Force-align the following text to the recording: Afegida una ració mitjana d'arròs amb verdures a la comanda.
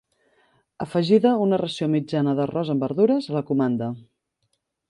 Afegida 0.85 1.33
una 1.43 1.59
ració 1.63 1.89
mitjana 1.97 2.35
d'arròs 2.39 2.75
amb 2.75 2.89
verdures 2.89 3.29
a 3.33 3.39
la 3.39 3.47
comanda. 3.51 3.95